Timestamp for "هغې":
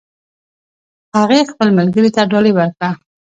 1.17-1.39